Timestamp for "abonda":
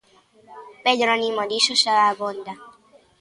2.11-2.53